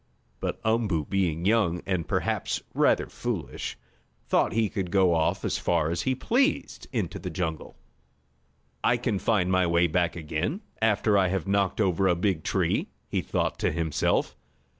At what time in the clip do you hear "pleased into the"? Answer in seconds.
6.15-7.29